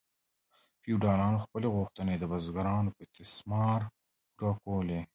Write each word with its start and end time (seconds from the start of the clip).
فیوډالانو 0.81 1.43
خپلې 1.45 1.67
غوښتنې 1.75 2.15
د 2.17 2.23
بزګرانو 2.31 2.93
په 2.95 3.01
استثمار 3.05 3.79
پوره 4.39 4.53
کولې. 4.63 5.01